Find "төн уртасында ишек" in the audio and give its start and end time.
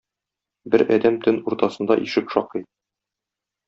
1.27-2.37